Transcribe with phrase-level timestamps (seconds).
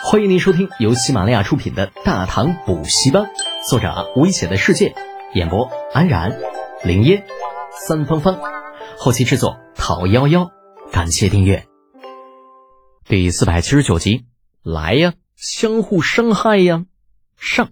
[0.00, 3.24] 欢迎您收听由喜马拉雅出品的《大唐补习班》，
[3.68, 4.94] 作者危险的世界，
[5.34, 6.38] 演播安然、
[6.84, 7.24] 林烟、
[7.86, 8.38] 三芳芳，
[8.96, 10.50] 后期制作陶幺幺。
[10.92, 11.66] 感谢订阅。
[13.04, 14.24] 第四百七十九集，
[14.62, 16.84] 来呀，相互伤害呀！
[17.36, 17.70] 上。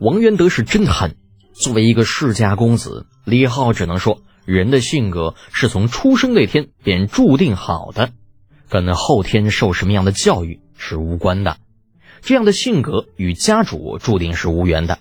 [0.00, 1.16] 王元德是真狠，
[1.54, 8.10] 作为一个世家公子，李浩只能说，人的性格是从出生那天便注定好的。
[8.68, 11.56] 跟后天受什么样的教育是无关的，
[12.20, 14.98] 这样的性格与家主注定是无缘的。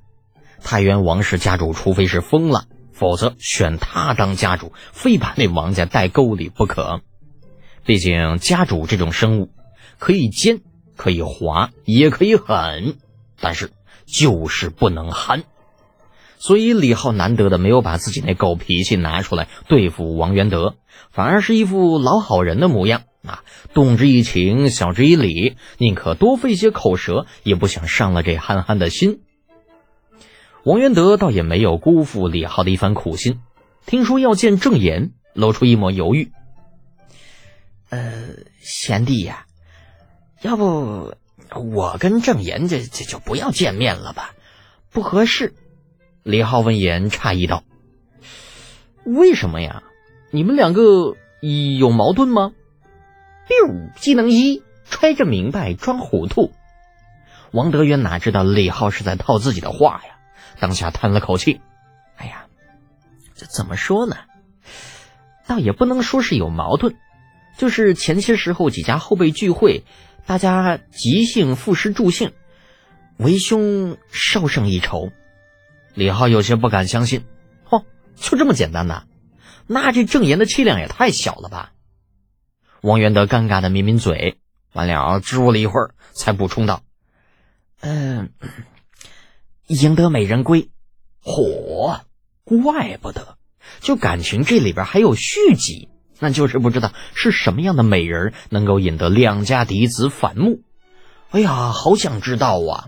[0.64, 7.02] 太原王氏家主，除非是疯了，否则选他当家主，非把那王家带沟里不可。
[7.86, 9.50] 毕竟家主这种生物，
[10.00, 10.62] 可以奸，
[10.96, 12.96] 可以滑，也可以狠，
[13.40, 13.72] 但是
[14.06, 15.44] 就是不能憨。
[16.40, 20.76] 所以李浩难得的没有把自己那狗脾气拿出来对付王元德，
[21.12, 23.04] 反而是一副老好人的模样。
[23.24, 29.22] 啊，动之以情，晓之以理，宁可多费些口舌，也不想伤了这憨憨的心。
[30.64, 33.40] 王元德倒也没有辜负李浩的一番苦心，
[33.86, 36.32] 听说要见郑言，露出一抹犹豫。
[37.90, 38.28] 呃，
[38.60, 39.46] 贤弟呀，
[40.42, 41.16] 要不
[41.56, 44.36] 我跟郑言这这就不要见面了吧？
[44.92, 45.54] 不合适。
[46.24, 47.64] 李浩闻言诧异道
[49.06, 49.84] ：“为什么呀？
[50.32, 51.16] 你们两个
[51.80, 52.52] 有矛盾吗？”
[53.50, 56.54] 六技能一，揣着明白装糊涂。
[57.52, 60.16] 王德渊哪知道李浩是在套自己的话呀？
[60.60, 61.62] 当下叹了口气
[62.18, 62.48] ：“哎呀，
[63.36, 64.18] 这怎么说呢？
[65.46, 66.96] 倒也不能说是有矛盾，
[67.58, 69.86] 就是前些时候几家后辈聚会，
[70.26, 72.34] 大家即兴赋诗助兴，
[73.18, 75.12] 为兄稍胜一筹。”
[75.96, 77.24] 李浩有些不敢相信
[77.70, 77.86] ：“哦，
[78.18, 79.04] 就这么简单呐？
[79.68, 81.72] 那这郑言的气量也太小了吧？”
[82.82, 84.38] 王元德尴尬的抿抿嘴，
[84.74, 86.84] 完了支吾了一会儿，才补充道
[87.82, 88.32] ：“嗯，
[89.68, 90.70] 赢得美人归。
[91.24, 92.02] 嚯，
[92.44, 93.38] 怪不得，
[93.80, 100.62] 就感情这里边还有续集，那就是不知道是什么样的美人能够引得两家嫡子反目。
[101.32, 102.88] 哎呀，好想知道啊！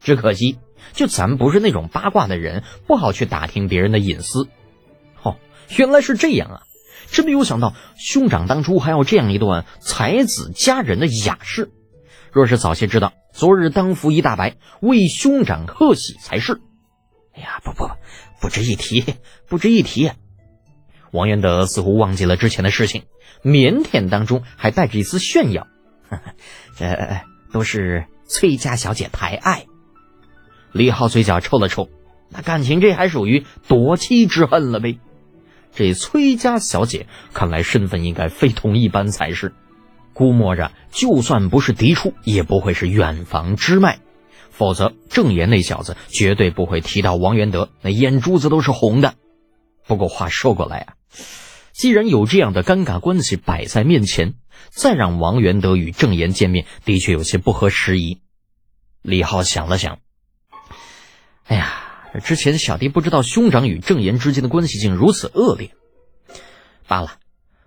[0.00, 0.58] 只可惜，
[0.92, 4.48] 就咱不是那种八卦的人，不好去打听别人的隐私。
[5.22, 5.36] 哦，
[5.76, 6.62] 原来是这样啊！”
[7.10, 11.70] 真没有想到，兄长当初还有这样一段才子佳人的雅事。
[12.32, 16.60] 若是早些知道，昨日当扶一大白，为兄长贺喜才是。
[17.34, 17.86] 哎呀，不不，
[18.40, 19.04] 不不值一提，
[19.48, 20.12] 不值一提。
[21.10, 23.04] 王元德似乎忘记了之前的事情，
[23.42, 25.66] 腼腆当中还带着一丝炫耀。
[26.08, 26.22] 呵 呵
[26.76, 27.20] 这
[27.52, 29.66] 都是崔家小姐抬爱。
[30.72, 31.88] 李浩嘴角抽了抽，
[32.30, 34.98] 那感情这还属于夺妻之恨了呗。
[35.76, 39.54] 这崔家小姐看来身份应该非同一般才是，
[40.14, 44.00] 估摸着就算不是嫡出，也不会是远房支脉，
[44.50, 49.16] 否则郑言那小子绝对不会提到王元德，那眼珠子都是红的。
[49.86, 50.94] 不过话说过来啊，
[51.72, 54.32] 既然有这样的尴尬关系摆在面前，
[54.70, 58.22] 再让王元德与郑言见面，的确有些不合时宜。
[59.02, 59.98] 李浩想了想，
[61.44, 61.82] 哎呀。
[62.20, 65.70] 之前小弟不知道兄长与郑言之间的关系竟如此恶劣，
[66.86, 67.12] 罢了，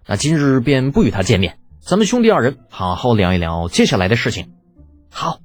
[0.05, 4.51] 那今日便不与他见面，咱们兄弟二人好好聊一聊接下来的事情。
[5.11, 5.39] 好，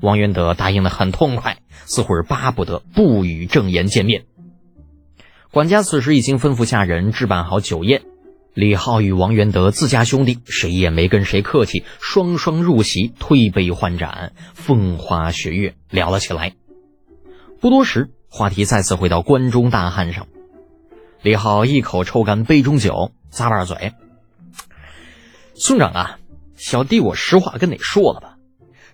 [0.00, 4.24] 王元德答应的很痛快，似乎是巴不得不与郑言见面。
[5.50, 8.02] 管家此时已经吩咐下人置办好酒宴，
[8.54, 16.54] 李浩与王元德自家兄弟谁也没跟谁客气，双双入席，推杯换盏，风花雪月聊了起来。
[17.60, 18.10] 不多时。
[18.34, 20.26] 话题再次回到关中大旱上，
[21.20, 23.92] 李浩一口抽干杯中酒，咂巴嘴
[25.54, 26.18] ：“兄长啊，
[26.56, 28.38] 小弟我实话跟你说了吧，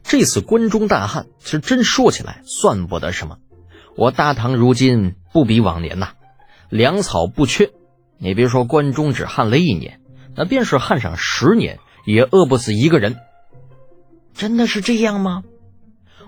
[0.02, 3.38] 这次关中大旱，其实真说起来算不得什么。
[3.96, 6.14] 我大唐如今不比往年呐，
[6.68, 7.70] 粮草不缺。
[8.18, 10.00] 你别说关中只旱了一年，
[10.34, 13.14] 那便是旱上十年，也饿不死一个人。
[14.34, 15.44] 真的是这样吗？”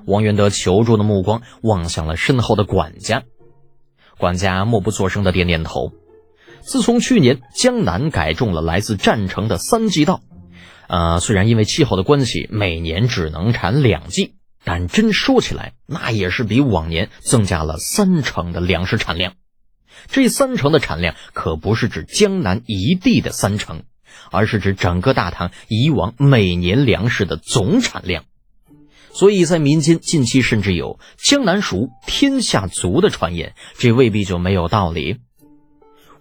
[0.07, 3.23] 王元德求助的目光望向了身后的管家，
[4.19, 5.93] 管家默不作声的点点头。
[6.63, 10.21] 自从去年江南改种了来自战城的三季稻，
[10.89, 19.35] 呃，虽然因为气候的关系，每年只能产两季，但真说起来，那也是比往年增加了三成的粮食产量。
[20.09, 23.85] 这三成的产量可不是指江南一地的三成，
[24.31, 28.25] 而是指整个大唐以往每年粮食的总产量。
[29.21, 35.19] 所以在民间近期甚至有“江南熟，天下足”的传言，这未必就没有道理。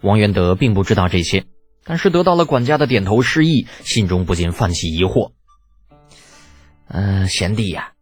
[0.02, 1.46] 王元德并不知道这些，
[1.82, 5.32] 但是得到了管家的点头示意，心中不禁泛起疑惑：
[6.88, 7.92] 嗯，贤弟呀，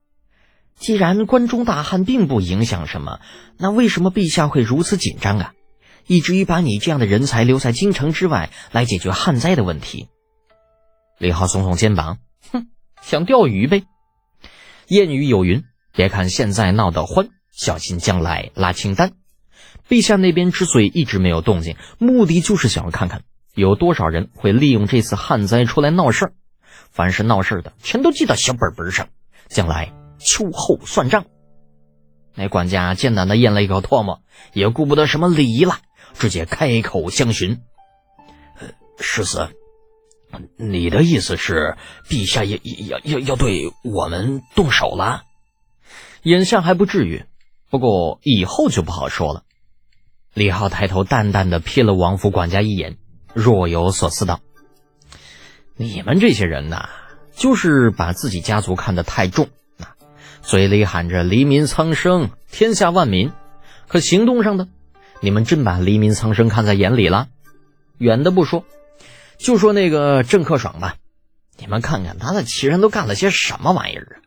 [0.74, 3.20] 既然关中大旱并不影响什么，
[3.56, 5.52] 那为什么陛下会如此紧张啊？
[6.08, 10.08] 以至于把你这样的人才留在京城之外来解决旱灾的问题？
[11.18, 12.18] 李浩耸耸肩膀，
[12.50, 12.66] 哼，
[13.00, 13.84] 想钓鱼呗。
[14.88, 19.12] 谚语有云：别看现在闹得欢，小心将来拉清单。
[19.86, 23.22] 陛下那边之所以一直没有动静，目的就是想要看看
[23.54, 26.32] 有多少人会利用这次旱灾出来闹事儿。
[26.90, 29.08] 凡是闹事的，全都记到小本本上，
[29.48, 31.26] 将来秋后算账。
[32.34, 34.22] 那管家艰难的咽了一口唾沫，
[34.54, 35.76] 也顾不得什么礼仪了，
[36.14, 37.60] 直接开口相询
[38.58, 38.68] ：“呃，
[38.98, 39.50] 世子，
[40.56, 41.76] 你的意思是，
[42.08, 42.58] 陛下要
[42.88, 45.22] 要要要对我们动手了？
[46.22, 47.24] 眼下还不至于，
[47.70, 49.44] 不过以后就不好说了。”
[50.34, 52.98] 李浩抬头淡淡的瞥了王府管家一眼，
[53.34, 54.40] 若有所思道。
[55.76, 56.90] 你们这些人呐，
[57.34, 59.48] 就是把自己家族看得太重
[59.78, 59.96] 啊，
[60.42, 63.32] 嘴里喊着黎民苍生，天下万民，
[63.88, 64.68] 可行动上呢，
[65.20, 67.28] 你们真把黎民苍生看在眼里了？
[67.96, 68.64] 远的不说，
[69.38, 70.96] 就说那个郑克爽吧，
[71.56, 74.26] 你们看看他在岐山都干了些什么玩意儿啊？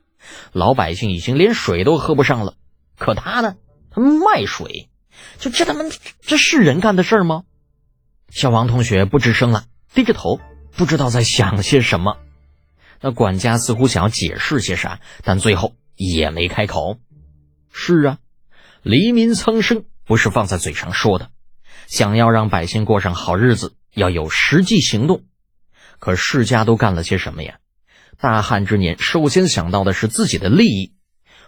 [0.54, 2.56] 老百姓已经连水都喝不上了，
[2.98, 3.56] 可他呢，
[3.90, 4.90] 他卖水，
[5.38, 5.84] 就这他妈
[6.22, 7.44] 这是人干的事儿吗？
[8.30, 10.40] 小王同学不吱声了，低着头。
[10.74, 12.18] 不知道在想些什么，
[13.02, 16.98] 那管家似乎想要解释些啥，但最后也没开口。
[17.74, 18.18] 是啊，
[18.82, 21.30] 黎民苍生不是放在嘴上说的，
[21.88, 25.24] 想要让百姓过上好日子，要有实际行动。
[26.00, 27.60] 可世家都干了些什么呀？
[28.20, 30.94] 大旱之年，首先想到的是自己的利益，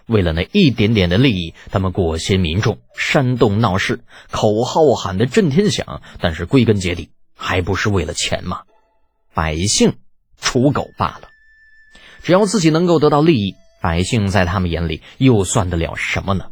[0.06, 4.00] 为了那一点点的利益，他们裹挟民众煽动闹事，
[4.30, 8.62] 口号喊得震天响，但是归根结底还不是为了钱吗？
[9.34, 9.96] 百姓，
[10.40, 11.28] 刍狗罢了。
[12.22, 16.46] 只要自己能够得到利益，百姓在他们眼里又算得了什么呢？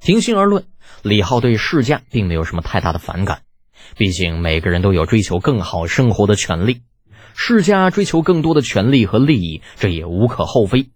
[0.00, 0.66] 平心而论，
[1.02, 3.42] 李浩对世家并没有什么太大的反感。
[3.96, 6.82] 毕竟每个人都有追求更好生活的权利，
[7.34, 10.90] 世家追求更多的权利和利益，这也无可厚非。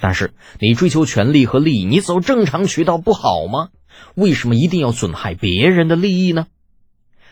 [0.00, 3.70] 但是你追求权利和利益，你走正常渠道不好吗？
[4.14, 6.46] 为什么一定要损害别人的利益呢？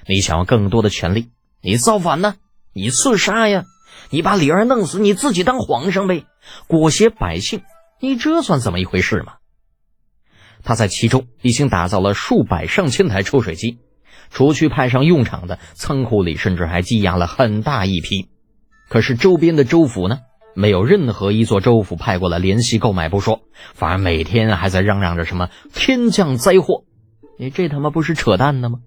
[0.07, 1.31] 你想要更多的权利，
[1.63, 2.35] 你造反呢？
[2.73, 3.65] 你刺杀呀！
[4.11, 6.27] 你把李二弄死，你自己当皇上呗，
[6.67, 7.63] 裹挟百姓，
[8.01, 9.35] 你这算怎么一回事嘛？
[10.63, 13.79] 他在其中已经打造了数百上千台抽水机，
[14.31, 18.29] 除去派上用场的仓库里，甚至还积压了很大一批。
[18.89, 20.19] 可是周边的州府呢，
[20.55, 23.41] 没有任何一座州府派过来联系购买不说，
[23.75, 26.85] 反而每天还在嚷嚷着什么天降灾祸，
[27.39, 28.79] 你这他妈不是扯淡呢吗？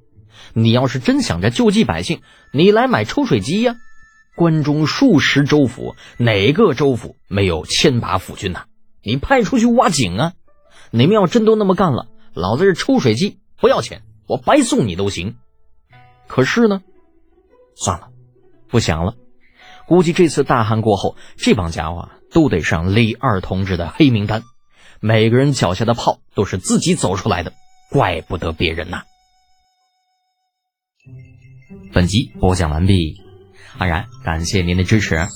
[0.53, 2.21] 你要是真想着救济百姓，
[2.53, 3.75] 你来买抽水机呀！
[4.35, 8.63] 关中数十州府，哪个州府没有千把府军呐？
[9.03, 10.33] 你派出去挖井啊！
[10.91, 15.35] 你们要真都那么干了，老子这抽水机不要钱，我白送你都行。
[16.27, 16.81] 可是呢，
[17.75, 18.09] 算了，
[18.69, 19.15] 不想了。
[19.87, 24.43] 估计这次大旱过后，这帮家伙都得上李二同志的黑名单，
[24.99, 27.53] 每个人脚下的炮都是自己走出来的，
[27.89, 29.01] 怪不得别人呐。
[31.91, 33.19] 本集播讲完毕，
[33.79, 35.27] 安然感谢您的支持。